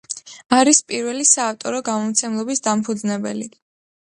[0.59, 3.49] არის პირველი საავტორო გამომცემლობის დამფუძნებელი.